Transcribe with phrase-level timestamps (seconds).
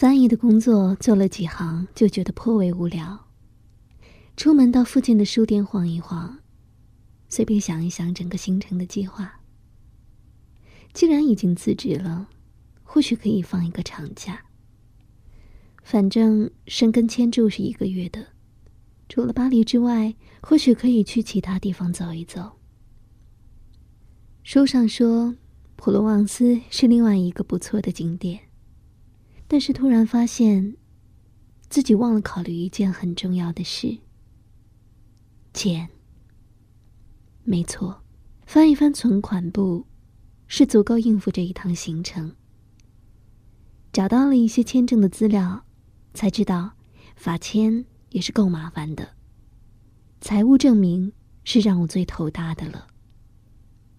[0.00, 3.26] 翻译的工作做了几行，就觉得颇为无聊。
[4.34, 6.38] 出门到附近的书店晃一晃，
[7.28, 9.42] 随便想一想整个行程的计划。
[10.94, 12.30] 既然已经辞职了，
[12.82, 14.42] 或许可以放一个长假。
[15.82, 18.28] 反正申根签注是一个月的，
[19.06, 22.52] 除了巴黎之外，或许可以去其他地方走一走。
[24.42, 25.36] 书上说。
[25.76, 28.38] 普罗旺斯是另外一个不错的景点，
[29.52, 30.76] 但是突然发现，
[31.68, 33.98] 自己忘了考虑一件很重要的事：
[35.52, 35.88] 钱。
[37.42, 38.04] 没错，
[38.46, 39.86] 翻一翻存款簿，
[40.46, 42.36] 是足够应付这一趟行程。
[43.92, 45.64] 找到了一些签证的资料，
[46.14, 46.74] 才知道
[47.16, 49.16] 法签也是够麻烦的，
[50.20, 51.12] 财务证明
[51.42, 52.86] 是让我最头大的了。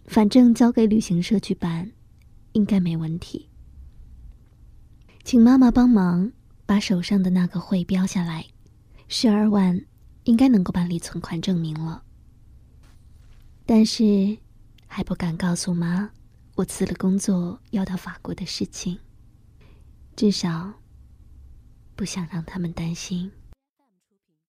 [0.06, 1.92] 反正交给旅行社去办，
[2.54, 3.50] 应该没问题。
[5.24, 6.32] 请妈妈帮忙
[6.66, 8.48] 把手上的那个汇标下来，
[9.08, 9.86] 十二万
[10.24, 12.04] 应该能够办理存款证明了。
[13.66, 14.38] 但是
[14.88, 16.12] 还不敢告诉妈
[16.56, 19.00] 我辞了工作要到法国的事情，
[20.16, 20.74] 至少
[21.96, 23.32] 不想让他们担心。